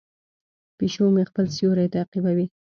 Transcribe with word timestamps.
پیشو 0.77 1.05
مې 1.15 1.23
خپل 1.29 1.45
سیوری 1.55 1.87
تعقیبوي. 1.95 2.45